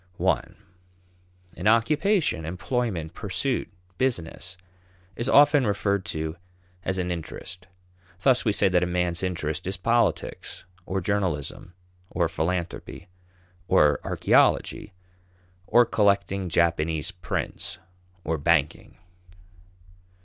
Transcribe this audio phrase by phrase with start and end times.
[0.19, 0.43] (I)
[1.55, 3.69] An occupation, employment, pursuit,
[3.99, 4.57] business
[5.15, 6.37] is often referred to
[6.83, 7.67] as an interest.
[8.21, 11.75] Thus we say that a man's interest is politics, or journalism,
[12.09, 13.09] or philanthropy,
[13.67, 14.91] or archaeology,
[15.67, 17.77] or collecting Japanese prints,
[18.23, 18.97] or banking.